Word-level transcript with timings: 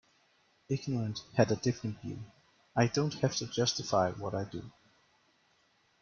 Ignorant 0.67 1.19
had 1.35 1.51
a 1.51 1.55
different 1.55 1.99
view; 2.01 2.23
I 2.75 2.87
don't 2.87 3.13
have 3.19 3.35
to 3.35 3.45
justify 3.45 4.09
what 4.09 4.33
I 4.33 4.45
do. 4.45 4.71